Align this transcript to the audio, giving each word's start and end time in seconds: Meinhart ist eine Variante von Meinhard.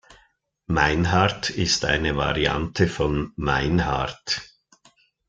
Meinhart 0.65 1.51
ist 1.51 1.85
eine 1.85 2.17
Variante 2.17 2.87
von 2.87 3.33
Meinhard. 3.35 4.41